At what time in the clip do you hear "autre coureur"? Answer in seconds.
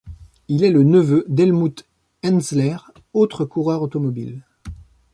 3.13-3.83